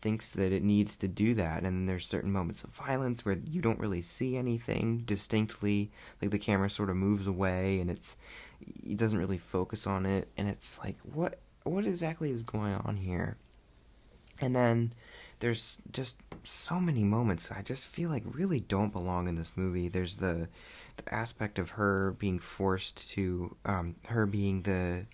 thinks 0.00 0.32
that 0.32 0.52
it 0.52 0.62
needs 0.62 0.96
to 0.98 1.08
do 1.08 1.34
that. 1.34 1.62
And 1.62 1.88
there's 1.88 2.06
certain 2.06 2.32
moments 2.32 2.64
of 2.64 2.70
violence 2.70 3.24
where 3.24 3.38
you 3.50 3.60
don't 3.60 3.78
really 3.80 4.02
see 4.02 4.36
anything 4.36 5.02
distinctly. 5.04 5.90
Like 6.20 6.30
the 6.30 6.38
camera 6.38 6.70
sort 6.70 6.90
of 6.90 6.96
moves 6.96 7.26
away 7.26 7.80
and 7.80 7.90
it's 7.90 8.16
it 8.60 8.96
doesn't 8.96 9.18
really 9.18 9.38
focus 9.38 9.86
on 9.86 10.06
it. 10.06 10.28
And 10.36 10.48
it's 10.48 10.78
like 10.78 10.96
what 11.02 11.38
what 11.64 11.86
exactly 11.86 12.30
is 12.30 12.42
going 12.42 12.74
on 12.74 12.96
here? 12.96 13.36
And 14.40 14.54
then 14.54 14.92
there's 15.40 15.78
just 15.92 16.16
so 16.44 16.78
many 16.78 17.02
moments. 17.02 17.50
I 17.50 17.62
just 17.62 17.86
feel 17.86 18.10
like 18.10 18.22
really 18.26 18.60
don't 18.60 18.92
belong 18.92 19.28
in 19.28 19.34
this 19.34 19.52
movie. 19.56 19.88
There's 19.88 20.16
the 20.16 20.48
the 20.96 21.14
aspect 21.14 21.58
of 21.58 21.70
her 21.70 22.12
being 22.12 22.38
forced 22.38 23.10
to 23.10 23.54
um, 23.64 23.96
her 24.06 24.24
being 24.26 24.62
the 24.62 25.06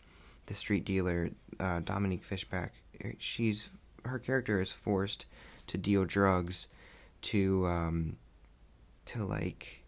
the 0.47 0.55
street 0.55 0.85
dealer, 0.85 1.31
uh, 1.61 1.81
Dominique 1.81 2.25
Fishback, 2.25 2.73
she's 3.19 3.69
her 4.05 4.19
character 4.19 4.61
is 4.61 4.73
forced 4.73 5.27
to 5.67 5.79
deal 5.79 6.05
drugs 6.05 6.69
to 7.23 7.67
um, 7.67 8.17
to 9.07 9.25
like 9.25 9.85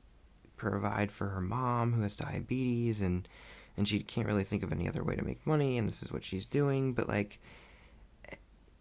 provide 0.56 1.10
for 1.10 1.28
her 1.28 1.40
mom 1.40 1.92
who 1.92 2.02
has 2.02 2.16
diabetes 2.16 3.00
and 3.00 3.28
and 3.76 3.88
she 3.88 4.00
can't 4.00 4.26
really 4.26 4.44
think 4.44 4.62
of 4.62 4.70
any 4.70 4.88
other 4.88 5.02
way 5.02 5.16
to 5.16 5.24
make 5.24 5.44
money 5.46 5.78
and 5.78 5.88
this 5.88 6.02
is 6.02 6.12
what 6.12 6.24
she's 6.24 6.46
doing 6.46 6.92
but 6.92 7.08
like 7.08 7.40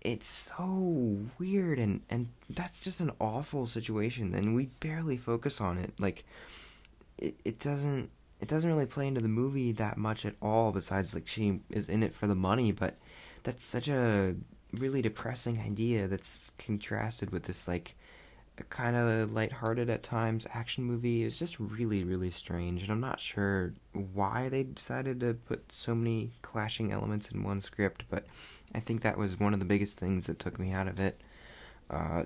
it's 0.04 0.28
so 0.28 1.18
weird 1.40 1.80
and 1.80 2.02
and 2.10 2.28
that's 2.50 2.84
just 2.84 3.00
an 3.00 3.12
awful 3.20 3.66
situation 3.66 4.34
and 4.34 4.54
we 4.54 4.66
barely 4.80 5.18
focus 5.18 5.62
on 5.62 5.78
it. 5.78 5.94
Like 5.98 6.26
it, 7.18 7.36
it 7.46 7.60
doesn't 7.60 8.10
it 8.42 8.50
doesn't 8.50 8.70
really 8.70 8.86
play 8.86 9.08
into 9.08 9.22
the 9.22 9.30
movie 9.30 9.72
that 9.72 9.98
much 9.98 10.26
at 10.26 10.36
all 10.42 10.72
besides 10.72 11.14
like 11.14 11.28
she 11.28 11.62
is 11.70 11.88
in 11.88 12.04
it 12.04 12.14
for 12.14 12.28
the 12.28 12.36
money 12.36 12.74
but 12.74 12.98
that's 13.44 13.66
such 13.66 13.88
a 13.88 14.36
really 14.80 15.02
depressing 15.02 15.60
idea 15.60 16.08
that's 16.08 16.52
contrasted 16.58 17.32
with 17.32 17.44
this 17.44 17.68
like 17.68 17.96
kind 18.70 18.96
of 18.96 19.34
lighthearted 19.34 19.90
at 19.90 20.04
times 20.04 20.46
action 20.54 20.84
movie 20.84 21.24
is 21.24 21.40
just 21.40 21.60
really 21.60 22.04
really 22.04 22.30
strange 22.30 22.84
and 22.84 22.92
i'm 22.92 23.00
not 23.00 23.20
sure 23.20 23.74
why 24.14 24.48
they 24.48 24.62
decided 24.62 25.20
to 25.20 25.34
put 25.34 25.72
so 25.72 25.96
many 25.96 26.30
clashing 26.44 26.92
elements 26.92 27.32
in 27.32 27.44
one 27.44 27.60
script 27.60 28.04
but 28.12 28.26
i 28.76 28.80
think 28.80 29.02
that 29.02 29.18
was 29.18 29.40
one 29.40 29.54
of 29.54 29.60
the 29.60 29.66
biggest 29.66 30.00
things 30.00 30.28
that 30.28 30.38
took 30.38 30.60
me 30.60 30.72
out 30.72 30.88
of 30.88 31.00
it. 31.00 31.20
Uh, 31.90 32.24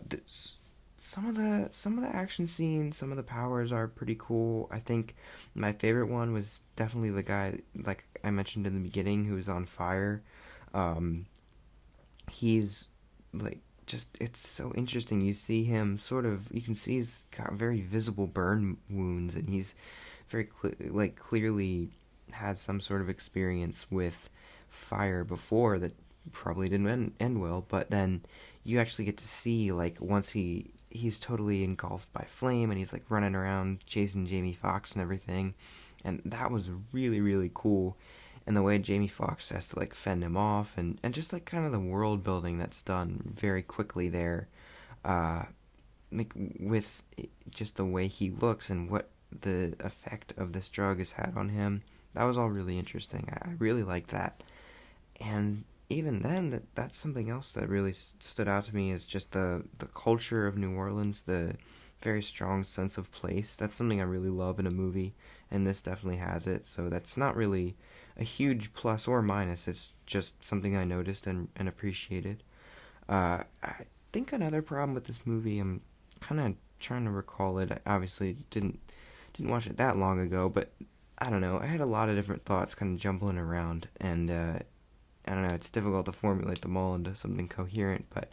some 0.97 1.27
of 1.27 1.35
the 1.35 1.67
some 1.71 1.97
of 1.97 2.03
the 2.03 2.15
action 2.15 2.47
scenes 2.47 2.97
some 2.97 3.11
of 3.11 3.17
the 3.17 3.23
powers 3.23 3.71
are 3.71 3.87
pretty 3.87 4.15
cool. 4.17 4.67
I 4.71 4.79
think 4.79 5.15
my 5.55 5.71
favorite 5.73 6.07
one 6.07 6.33
was 6.33 6.61
definitely 6.75 7.11
the 7.11 7.23
guy 7.23 7.59
like 7.83 8.05
i 8.23 8.31
mentioned 8.31 8.65
in 8.65 8.73
the 8.73 8.79
beginning 8.79 9.25
who 9.25 9.35
was 9.35 9.49
on 9.49 9.65
fire. 9.65 10.23
Um, 10.73 11.25
he's 12.29 12.89
like 13.33 13.59
just 13.85 14.09
it's 14.19 14.39
so 14.39 14.71
interesting. 14.75 15.21
You 15.21 15.33
see 15.33 15.63
him 15.63 15.97
sort 15.97 16.25
of 16.25 16.51
you 16.51 16.61
can 16.61 16.75
see 16.75 16.95
he's 16.95 17.27
got 17.35 17.53
very 17.53 17.81
visible 17.81 18.27
burn 18.27 18.77
wounds 18.89 19.35
and 19.35 19.49
he's 19.49 19.75
very 20.29 20.49
cl- 20.61 20.75
like 20.91 21.15
clearly 21.15 21.89
had 22.31 22.57
some 22.57 22.81
sort 22.81 23.01
of 23.01 23.09
experience 23.09 23.89
with 23.89 24.29
fire 24.69 25.23
before 25.23 25.79
that 25.79 25.93
probably 26.31 26.67
didn't 26.69 26.87
end, 26.87 27.13
end 27.19 27.41
well, 27.41 27.65
but 27.67 27.89
then 27.89 28.21
you 28.63 28.79
actually 28.79 29.05
get 29.05 29.17
to 29.17 29.27
see 29.27 29.71
like 29.71 29.99
once 30.01 30.29
he 30.29 30.71
he's 30.89 31.19
totally 31.19 31.63
engulfed 31.63 32.11
by 32.13 32.23
flame 32.27 32.69
and 32.69 32.77
he's 32.77 32.93
like 32.93 33.03
running 33.09 33.35
around 33.35 33.85
chasing 33.85 34.25
Jamie 34.25 34.53
Foxx 34.53 34.93
and 34.93 35.01
everything. 35.01 35.53
And 36.03 36.21
that 36.25 36.51
was 36.51 36.69
really 36.91 37.21
really 37.21 37.51
cool 37.53 37.97
and 38.47 38.57
the 38.57 38.63
way 38.63 38.79
Jamie 38.79 39.07
Foxx 39.07 39.49
has 39.49 39.67
to 39.67 39.79
like 39.79 39.93
fend 39.93 40.23
him 40.23 40.35
off 40.35 40.75
and, 40.77 40.97
and 41.03 41.13
just 41.13 41.31
like 41.31 41.45
kind 41.45 41.65
of 41.65 41.71
the 41.71 41.79
world 41.79 42.23
building 42.23 42.57
that's 42.57 42.81
done 42.81 43.33
very 43.35 43.61
quickly 43.61 44.09
there 44.09 44.47
uh 45.05 45.43
like 46.11 46.33
with 46.59 47.03
just 47.49 47.75
the 47.75 47.85
way 47.85 48.07
he 48.07 48.31
looks 48.31 48.69
and 48.71 48.89
what 48.89 49.09
the 49.41 49.75
effect 49.81 50.33
of 50.37 50.53
this 50.53 50.69
drug 50.69 50.97
has 50.97 51.11
had 51.11 51.33
on 51.35 51.49
him 51.49 51.83
that 52.17 52.25
was 52.25 52.37
all 52.37 52.49
really 52.49 52.79
interesting. 52.79 53.29
I, 53.31 53.49
I 53.49 53.53
really 53.59 53.83
liked 53.83 54.09
that. 54.09 54.41
And 55.21 55.65
even 55.89 56.21
then 56.21 56.49
that 56.49 56.63
that's 56.75 56.97
something 56.97 57.29
else 57.29 57.51
that 57.53 57.69
really 57.69 57.93
stood 57.93 58.47
out 58.47 58.65
to 58.65 58.75
me 58.75 58.91
is 58.91 59.05
just 59.05 59.31
the 59.31 59.63
the 59.77 59.85
culture 59.85 60.47
of 60.47 60.57
New 60.57 60.75
Orleans 60.75 61.21
the 61.21 61.55
very 62.01 62.23
strong 62.23 62.63
sense 62.63 62.97
of 62.97 63.11
place. 63.11 63.55
That's 63.55 63.75
something 63.75 64.01
I 64.01 64.05
really 64.05 64.29
love 64.29 64.59
in 64.59 64.65
a 64.65 64.71
movie 64.71 65.13
and 65.51 65.65
this 65.65 65.79
definitely 65.79 66.17
has 66.17 66.47
it. 66.47 66.65
So 66.65 66.89
that's 66.89 67.17
not 67.17 67.35
really 67.35 67.75
a 68.17 68.23
huge 68.23 68.73
plus 68.73 69.07
or 69.07 69.21
minus. 69.21 69.67
It's 69.67 69.93
just 70.05 70.43
something 70.43 70.75
I 70.75 70.83
noticed 70.83 71.27
and, 71.27 71.49
and 71.55 71.67
appreciated. 71.67 72.43
Uh, 73.07 73.43
I 73.63 73.85
think 74.11 74.33
another 74.33 74.61
problem 74.61 74.93
with 74.93 75.05
this 75.05 75.25
movie, 75.25 75.59
I'm 75.59 75.81
kind 76.19 76.41
of 76.41 76.55
trying 76.79 77.05
to 77.05 77.11
recall 77.11 77.59
it. 77.59 77.71
I 77.71 77.79
obviously 77.85 78.37
didn't 78.51 78.79
didn't 79.33 79.51
watch 79.51 79.67
it 79.67 79.77
that 79.77 79.97
long 79.97 80.19
ago, 80.19 80.49
but 80.49 80.71
I 81.19 81.29
don't 81.29 81.41
know. 81.41 81.59
I 81.59 81.67
had 81.67 81.81
a 81.81 81.85
lot 81.85 82.09
of 82.09 82.15
different 82.15 82.43
thoughts 82.45 82.73
kind 82.73 82.95
of 82.95 82.99
jumbling 82.99 83.37
around, 83.37 83.87
and 84.01 84.31
uh, 84.31 84.59
I 85.27 85.33
don't 85.33 85.47
know. 85.47 85.53
It's 85.53 85.69
difficult 85.69 86.07
to 86.07 86.11
formulate 86.11 86.61
them 86.61 86.75
all 86.75 86.95
into 86.95 87.15
something 87.15 87.47
coherent, 87.47 88.05
but. 88.13 88.29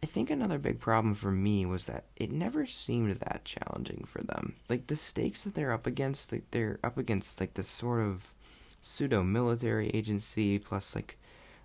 I 0.00 0.06
think 0.06 0.30
another 0.30 0.60
big 0.60 0.78
problem 0.78 1.16
for 1.16 1.32
me 1.32 1.66
was 1.66 1.86
that 1.86 2.04
it 2.14 2.30
never 2.30 2.66
seemed 2.66 3.10
that 3.10 3.44
challenging 3.44 4.04
for 4.06 4.22
them. 4.22 4.54
Like 4.68 4.86
the 4.86 4.96
stakes 4.96 5.42
that 5.42 5.56
they're 5.56 5.72
up 5.72 5.88
against, 5.88 6.30
like 6.30 6.48
they're 6.52 6.78
up 6.84 6.98
against 6.98 7.40
like 7.40 7.54
this 7.54 7.66
sort 7.66 8.06
of 8.06 8.32
pseudo 8.80 9.22
military 9.22 9.88
agency 9.90 10.58
plus 10.58 10.94
like 10.94 11.18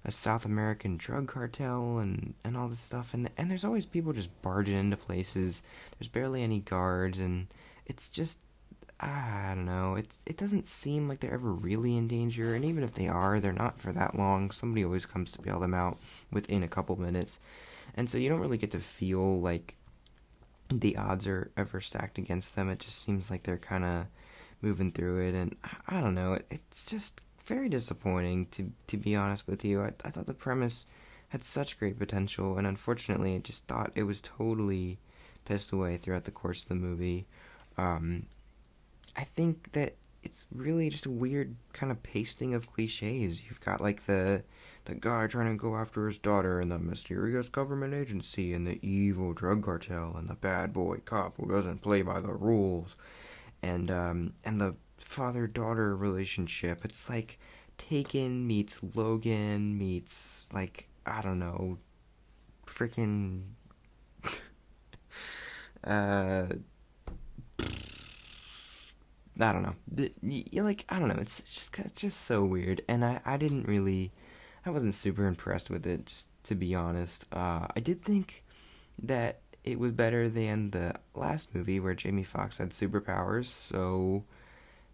a 0.05 0.11
South 0.11 0.45
American 0.45 0.97
drug 0.97 1.27
cartel 1.27 1.97
and 1.99 2.33
and 2.43 2.57
all 2.57 2.67
this 2.67 2.79
stuff 2.79 3.13
and 3.13 3.29
and 3.37 3.49
there's 3.49 3.63
always 3.63 3.85
people 3.85 4.13
just 4.13 4.41
barging 4.41 4.75
into 4.75 4.97
places. 4.97 5.63
There's 5.97 6.09
barely 6.09 6.43
any 6.43 6.59
guards 6.59 7.19
and 7.19 7.47
it's 7.85 8.09
just 8.09 8.39
I 8.99 9.53
don't 9.55 9.65
know. 9.65 9.95
It 9.95 10.13
it 10.25 10.37
doesn't 10.37 10.67
seem 10.67 11.09
like 11.09 11.19
they're 11.19 11.33
ever 11.33 11.51
really 11.51 11.97
in 11.97 12.07
danger, 12.07 12.55
and 12.55 12.63
even 12.63 12.83
if 12.83 12.93
they 12.93 13.07
are, 13.07 13.39
they're 13.39 13.51
not 13.51 13.77
for 13.79 13.91
that 13.91 14.15
long. 14.17 14.51
Somebody 14.51 14.85
always 14.85 15.05
comes 15.05 15.31
to 15.31 15.41
bail 15.41 15.59
them 15.59 15.73
out 15.73 15.97
within 16.31 16.63
a 16.63 16.69
couple 16.69 16.95
minutes, 16.95 17.39
and 17.95 18.09
so 18.09 18.17
you 18.17 18.29
don't 18.29 18.39
really 18.39 18.57
get 18.57 18.71
to 18.71 18.79
feel 18.79 19.41
like 19.41 19.75
the 20.69 20.95
odds 20.95 21.27
are 21.27 21.51
ever 21.57 21.81
stacked 21.81 22.17
against 22.17 22.55
them. 22.55 22.69
It 22.69 22.79
just 22.79 23.03
seems 23.03 23.29
like 23.29 23.43
they're 23.43 23.57
kind 23.57 23.83
of 23.83 24.05
moving 24.63 24.91
through 24.91 25.27
it, 25.27 25.35
and 25.35 25.55
I, 25.87 26.01
don't 26.01 26.15
know. 26.15 26.33
It, 26.33 26.47
it's 26.49 26.85
just 26.85 27.21
very 27.45 27.69
disappointing 27.69 28.47
to 28.51 28.71
to 28.87 28.97
be 28.97 29.15
honest 29.15 29.47
with 29.47 29.63
you. 29.65 29.81
I 29.81 29.91
I 30.05 30.09
thought 30.09 30.25
the 30.25 30.33
premise 30.33 30.85
had 31.29 31.43
such 31.43 31.79
great 31.79 31.99
potential, 31.99 32.57
and 32.57 32.65
unfortunately, 32.65 33.35
I 33.35 33.39
just 33.39 33.65
thought 33.65 33.91
it 33.95 34.03
was 34.03 34.21
totally 34.21 34.99
pissed 35.45 35.71
away 35.71 35.97
throughout 35.97 36.23
the 36.23 36.31
course 36.31 36.63
of 36.63 36.69
the 36.69 36.75
movie. 36.75 37.25
Um, 37.77 38.27
I 39.17 39.23
think 39.23 39.73
that 39.73 39.95
it's 40.23 40.47
really 40.53 40.89
just 40.89 41.05
a 41.05 41.11
weird 41.11 41.55
kind 41.73 41.91
of 41.91 42.01
pasting 42.01 42.53
of 42.53 42.71
cliches. 42.71 43.45
You've 43.45 43.61
got 43.61 43.81
like 43.81 44.05
the 44.05 44.43
the 44.85 44.95
guy 44.95 45.27
trying 45.27 45.51
to 45.51 45.61
go 45.61 45.75
after 45.75 46.07
his 46.07 46.17
daughter, 46.17 46.59
and 46.59 46.71
the 46.71 46.79
mysterious 46.79 47.49
government 47.49 47.93
agency, 47.93 48.53
and 48.53 48.65
the 48.65 48.79
evil 48.87 49.33
drug 49.33 49.63
cartel, 49.63 50.15
and 50.17 50.29
the 50.29 50.35
bad 50.35 50.71
boy 50.73 50.97
cop 51.05 51.35
who 51.37 51.49
doesn't 51.49 51.81
play 51.81 52.01
by 52.01 52.19
the 52.19 52.33
rules 52.33 52.95
and 53.63 53.89
um, 53.89 54.33
and 54.43 54.61
the 54.61 54.75
father 54.99 55.47
daughter 55.47 55.95
relationship. 55.95 56.85
It's 56.85 57.09
like 57.09 57.39
Taken 57.77 58.45
meets 58.45 58.81
Logan 58.95 59.77
meets 59.77 60.47
like 60.53 60.89
I 61.05 61.21
don't 61.21 61.39
know, 61.39 61.79
freaking. 62.67 63.41
uh, 65.83 66.45
I 69.39 69.51
don't 69.51 69.63
know. 69.63 69.75
You 70.21 70.63
like 70.63 70.85
I 70.89 70.99
don't 70.99 71.07
know. 71.07 71.17
It's 71.19 71.41
just 71.41 71.77
it's 71.79 72.01
just 72.01 72.21
so 72.21 72.43
weird, 72.45 72.83
and 72.87 73.03
I 73.03 73.21
I 73.25 73.37
didn't 73.37 73.67
really, 73.67 74.11
I 74.65 74.69
wasn't 74.69 74.93
super 74.93 75.25
impressed 75.25 75.69
with 75.69 75.87
it. 75.87 76.05
Just 76.05 76.27
to 76.43 76.55
be 76.55 76.75
honest, 76.75 77.25
uh, 77.31 77.67
I 77.75 77.79
did 77.79 78.03
think 78.03 78.43
that 79.01 79.39
it 79.63 79.79
was 79.79 79.91
better 79.91 80.29
than 80.29 80.71
the 80.71 80.95
last 81.15 81.55
movie 81.55 81.79
where 81.79 81.93
Jamie 81.93 82.23
Foxx 82.23 82.57
had 82.57 82.71
superpowers. 82.71 83.45
So 83.45 84.25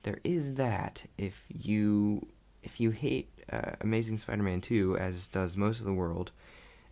there 0.03 0.19
is 0.23 0.55
that. 0.55 1.05
If 1.17 1.43
you 1.49 2.27
if 2.63 2.79
you 2.79 2.91
hate 2.91 3.29
uh, 3.51 3.71
Amazing 3.81 4.17
Spider-Man 4.17 4.61
2 4.61 4.97
as 4.97 5.27
does 5.27 5.57
most 5.57 5.79
of 5.79 5.85
the 5.85 5.93
world, 5.93 6.31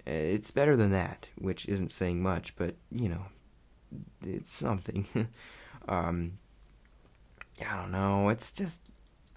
uh, 0.07 0.12
it's 0.12 0.51
better 0.51 0.75
than 0.75 0.91
that, 0.91 1.27
which 1.38 1.67
isn't 1.67 1.91
saying 1.91 2.22
much, 2.22 2.55
but 2.55 2.75
you 2.91 3.10
know, 3.10 3.25
it's 4.25 4.51
something. 4.51 5.05
um 5.88 6.38
I 7.60 7.81
don't 7.81 7.91
know. 7.91 8.29
It's 8.29 8.51
just 8.51 8.81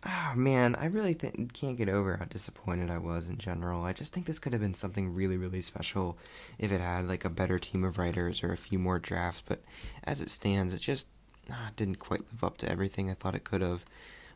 oh 0.07 0.33
man, 0.35 0.75
I 0.77 0.87
really 0.87 1.15
th- 1.15 1.35
can't 1.53 1.77
get 1.77 1.89
over 1.89 2.17
how 2.17 2.25
disappointed 2.25 2.91
I 2.91 2.99
was 2.99 3.29
in 3.29 3.39
general. 3.39 3.85
I 3.85 3.93
just 3.93 4.13
think 4.13 4.27
this 4.27 4.39
could 4.39 4.53
have 4.53 4.63
been 4.63 4.75
something 4.75 5.13
really, 5.15 5.37
really 5.37 5.61
special 5.61 6.19
if 6.59 6.73
it 6.73 6.81
had 6.81 7.07
like 7.09 7.25
a 7.25 7.31
better 7.31 7.59
team 7.59 7.85
of 7.85 7.99
writers 7.99 8.43
or 8.43 8.53
a 8.53 8.57
few 8.57 8.79
more 8.79 8.99
drafts. 8.99 9.43
But 9.47 9.63
as 10.05 10.21
it 10.21 10.31
stands, 10.31 10.73
it 10.73 10.81
just 10.81 11.07
ah, 11.51 11.71
didn't 11.77 11.99
quite 11.99 12.23
live 12.31 12.45
up 12.45 12.59
to 12.59 12.71
everything 12.71 13.11
I 13.11 13.15
thought 13.15 13.35
it 13.35 13.45
could 13.45 13.63
have. 13.63 13.85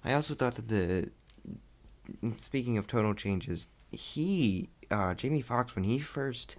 I 0.05 0.13
also 0.13 0.35
thought 0.35 0.57
that 0.57 0.69
the 0.69 1.11
speaking 2.37 2.77
of 2.77 2.87
total 2.87 3.15
changes, 3.15 3.69
he 3.91 4.69
uh, 4.91 5.15
Jamie 5.15 5.41
Foxx 5.41 5.75
when 5.75 5.85
he 5.85 5.99
first 5.99 6.57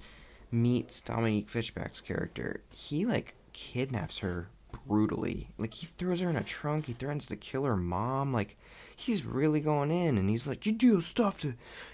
meets 0.51 1.01
Dominique 1.01 1.49
Fishback's 1.49 2.01
character, 2.01 2.61
he 2.73 3.05
like 3.05 3.35
kidnaps 3.53 4.19
her 4.19 4.49
brutally. 4.87 5.49
Like 5.57 5.73
he 5.73 5.85
throws 5.85 6.21
her 6.21 6.29
in 6.29 6.35
a 6.35 6.43
trunk. 6.43 6.85
He 6.85 6.93
threatens 6.93 7.27
to 7.27 7.35
kill 7.35 7.65
her 7.65 7.75
mom. 7.75 8.33
Like 8.33 8.57
he's 8.95 9.25
really 9.25 9.59
going 9.59 9.91
in, 9.91 10.17
and 10.17 10.29
he's 10.29 10.47
like, 10.47 10.65
"You 10.65 10.71
do 10.71 11.01
stuff 11.01 11.39
to, 11.41 11.53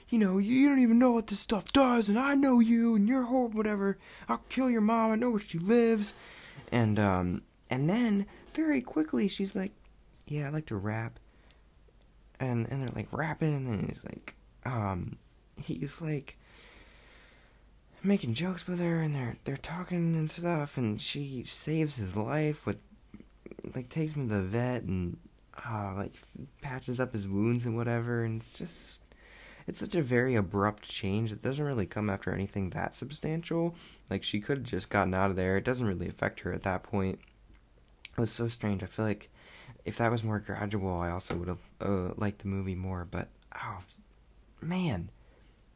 you 0.09 0.19
know, 0.19 0.37
you 0.37 0.69
don't 0.69 0.79
even 0.79 0.99
know 0.99 1.11
what 1.11 1.27
this 1.27 1.39
stuff 1.39 1.71
does, 1.71 2.09
and 2.09 2.19
I 2.19 2.35
know 2.35 2.59
you, 2.59 2.95
and 2.95 3.07
you're 3.07 3.23
horrible, 3.23 3.57
whatever. 3.57 3.97
I'll 4.29 4.43
kill 4.49 4.69
your 4.69 4.81
mom. 4.81 5.11
I 5.11 5.15
know 5.15 5.31
where 5.31 5.39
she 5.39 5.59
lives." 5.59 6.13
And 6.71 6.99
um, 6.99 7.41
and 7.69 7.89
then 7.89 8.25
very 8.53 8.81
quickly 8.81 9.27
she's 9.27 9.55
like, 9.55 9.71
"Yeah, 10.27 10.47
I 10.47 10.49
like 10.49 10.67
to 10.67 10.75
rap." 10.75 11.19
And 12.39 12.67
and 12.69 12.81
they're 12.81 12.95
like 12.95 13.07
rapping, 13.11 13.55
and 13.55 13.67
then 13.67 13.87
he's 13.87 14.03
like, 14.03 14.35
um, 14.65 15.17
he's 15.57 16.01
like 16.01 16.37
making 18.03 18.33
jokes 18.33 18.67
with 18.67 18.79
her, 18.79 19.01
and 19.01 19.15
they're 19.15 19.37
they're 19.43 19.57
talking 19.57 20.15
and 20.15 20.29
stuff, 20.29 20.77
and 20.77 21.01
she 21.01 21.43
saves 21.43 21.97
his 21.97 22.15
life 22.15 22.65
with 22.65 22.77
like 23.75 23.89
takes 23.89 24.13
him 24.13 24.27
to 24.27 24.35
the 24.35 24.41
vet 24.41 24.83
and 24.83 25.17
uh, 25.67 25.93
like 25.95 26.13
patches 26.61 26.99
up 26.99 27.13
his 27.13 27.27
wounds 27.27 27.65
and 27.65 27.75
whatever, 27.75 28.23
and 28.23 28.41
it's 28.41 28.53
just 28.53 29.03
it's 29.67 29.79
such 29.79 29.95
a 29.95 30.01
very 30.01 30.35
abrupt 30.35 30.83
change. 30.83 31.31
It 31.31 31.41
doesn't 31.41 31.63
really 31.63 31.85
come 31.85 32.09
after 32.09 32.31
anything 32.31 32.71
that 32.71 32.93
substantial. 32.93 33.75
Like 34.09 34.23
she 34.23 34.39
could 34.39 34.59
have 34.59 34.67
just 34.67 34.89
gotten 34.89 35.13
out 35.13 35.29
of 35.29 35.35
there. 35.35 35.57
It 35.57 35.65
doesn't 35.65 35.87
really 35.87 36.07
affect 36.07 36.41
her 36.41 36.53
at 36.53 36.63
that 36.63 36.83
point. 36.83 37.19
It 38.17 38.19
was 38.19 38.31
so 38.31 38.47
strange. 38.47 38.83
I 38.83 38.87
feel 38.87 39.05
like 39.05 39.29
if 39.85 39.97
that 39.97 40.11
was 40.11 40.23
more 40.23 40.39
gradual, 40.39 40.99
I 40.99 41.11
also 41.11 41.35
would 41.35 41.47
have 41.47 41.59
uh, 41.79 42.13
liked 42.17 42.39
the 42.39 42.47
movie 42.47 42.75
more. 42.75 43.07
But 43.09 43.29
oh, 43.55 43.79
man, 44.61 45.09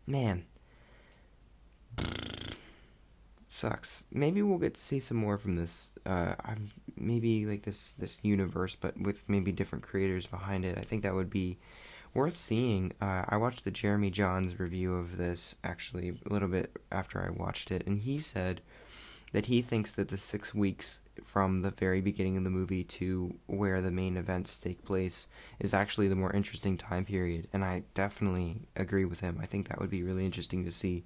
man, 0.06 0.46
sucks. 3.56 4.06
Maybe 4.12 4.42
we'll 4.42 4.58
get 4.58 4.76
to 4.76 4.82
see 4.82 5.00
some 5.00 5.18
more 5.18 5.38
from 5.38 5.56
this. 5.56 5.96
Uh, 6.06 6.36
I'm 6.44 6.70
maybe 6.96 7.46
like 7.46 7.64
this 7.64 7.92
this 7.92 8.20
universe, 8.22 8.76
but 8.76 9.00
with 9.00 9.28
maybe 9.28 9.52
different 9.52 9.84
creators 9.84 10.28
behind 10.28 10.66
it. 10.66 10.78
I 10.78 10.82
think 10.82 11.04
that 11.04 11.16
would 11.16 11.30
be 11.30 11.58
worth 12.14 12.36
seeing. 12.36 12.94
Uh, 13.02 13.26
I 13.28 13.38
watched 13.38 13.64
the 13.64 13.72
Jeremy 13.72 14.12
Jahns 14.12 14.60
review 14.60 14.96
of 14.96 15.18
this 15.18 15.56
actually 15.64 16.10
a 16.26 16.34
little 16.34 16.48
bit 16.48 16.78
after 16.92 17.22
I 17.22 17.30
watched 17.30 17.72
it, 17.72 17.86
and 17.88 18.00
he 18.00 18.20
said 18.20 18.62
that 19.32 19.48
he 19.48 19.62
thinks 19.62 19.94
that 19.94 20.10
the 20.10 20.18
six 20.18 20.54
weeks 20.54 21.02
from 21.24 21.62
the 21.62 21.72
very 21.72 22.00
beginning 22.02 22.38
of 22.38 22.44
the 22.44 22.50
movie 22.50 22.84
to 22.84 23.36
where 23.48 23.82
the 23.82 23.92
main 23.92 24.16
events 24.16 24.60
take 24.60 24.86
place 24.86 25.28
is 25.60 25.74
actually 25.74 26.08
the 26.08 26.16
more 26.16 26.32
interesting 26.34 26.78
time 26.78 27.06
period, 27.06 27.48
and 27.52 27.64
I 27.64 27.84
definitely 27.94 28.62
agree 28.76 29.06
with 29.06 29.22
him. 29.22 29.40
I 29.42 29.46
think 29.46 29.68
that 29.68 29.80
would 29.80 29.90
be 29.90 30.04
really 30.04 30.26
interesting 30.26 30.64
to 30.66 30.72
see 30.72 31.04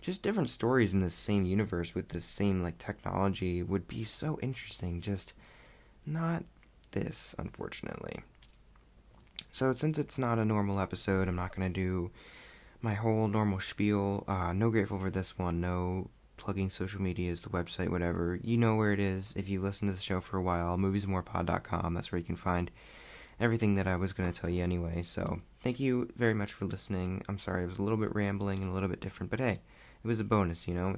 just 0.00 0.22
different 0.22 0.50
stories 0.50 0.92
in 0.92 1.00
the 1.00 1.10
same 1.10 1.44
universe 1.44 1.94
with 1.94 2.08
the 2.08 2.20
same 2.20 2.62
like 2.62 2.78
technology 2.78 3.62
would 3.62 3.86
be 3.86 4.04
so 4.04 4.38
interesting. 4.42 5.00
Just 5.00 5.32
not 6.06 6.44
this, 6.92 7.34
unfortunately. 7.38 8.20
So 9.52 9.72
since 9.72 9.98
it's 9.98 10.18
not 10.18 10.38
a 10.38 10.44
normal 10.44 10.80
episode, 10.80 11.28
I'm 11.28 11.36
not 11.36 11.54
gonna 11.54 11.68
do 11.68 12.10
my 12.82 12.94
whole 12.94 13.28
normal 13.28 13.60
spiel. 13.60 14.24
Uh, 14.26 14.52
no 14.52 14.70
grateful 14.70 14.98
for 14.98 15.10
this 15.10 15.38
one. 15.38 15.60
No 15.60 16.08
plugging 16.36 16.70
social 16.70 17.02
medias, 17.02 17.42
the 17.42 17.50
website, 17.50 17.90
whatever. 17.90 18.38
You 18.42 18.56
know 18.56 18.76
where 18.76 18.92
it 18.92 19.00
is 19.00 19.34
if 19.36 19.48
you 19.48 19.60
listen 19.60 19.88
to 19.88 19.94
the 19.94 20.00
show 20.00 20.20
for 20.20 20.38
a 20.38 20.42
while. 20.42 20.78
Moviesmorepod.com. 20.78 21.92
That's 21.94 22.10
where 22.10 22.18
you 22.18 22.24
can 22.24 22.36
find 22.36 22.70
everything 23.38 23.74
that 23.74 23.86
I 23.86 23.96
was 23.96 24.12
going 24.12 24.32
to 24.32 24.40
tell 24.40 24.50
you 24.50 24.62
anyway. 24.62 25.02
So 25.02 25.40
thank 25.60 25.80
you 25.80 26.08
very 26.16 26.34
much 26.34 26.52
for 26.52 26.64
listening. 26.64 27.22
I'm 27.28 27.38
sorry 27.38 27.64
it 27.64 27.68
was 27.68 27.78
a 27.78 27.82
little 27.82 27.98
bit 27.98 28.14
rambling 28.14 28.58
and 28.60 28.70
a 28.70 28.72
little 28.72 28.88
bit 28.88 29.00
different, 29.00 29.30
but 29.30 29.40
hey, 29.40 29.60
it 30.02 30.08
was 30.08 30.20
a 30.20 30.24
bonus, 30.24 30.66
you 30.66 30.74
know. 30.74 30.96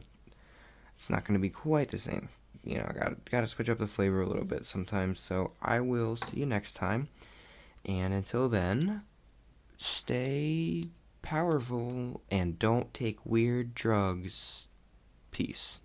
It's 0.94 1.10
not 1.10 1.24
going 1.24 1.34
to 1.34 1.40
be 1.40 1.50
quite 1.50 1.88
the 1.88 1.98
same. 1.98 2.28
You 2.64 2.78
know, 2.78 2.86
I 2.88 2.92
got 2.92 3.30
got 3.30 3.40
to 3.40 3.48
switch 3.48 3.68
up 3.68 3.78
the 3.78 3.86
flavor 3.86 4.20
a 4.20 4.26
little 4.26 4.44
bit 4.44 4.64
sometimes. 4.64 5.20
So 5.20 5.52
I 5.60 5.80
will 5.80 6.16
see 6.16 6.40
you 6.40 6.46
next 6.46 6.74
time. 6.74 7.08
And 7.84 8.14
until 8.14 8.48
then, 8.48 9.02
stay 9.76 10.84
powerful 11.22 12.20
and 12.30 12.58
don't 12.58 12.92
take 12.94 13.24
weird 13.24 13.74
drugs. 13.74 14.68
Peace. 15.32 15.80